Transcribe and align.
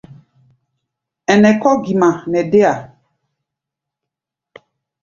Ɛnɛ 1.33 1.49
kɔ̧́ 1.61 1.75
gima 1.83 2.09
nɛ 2.31 2.39
déa. 2.51 2.73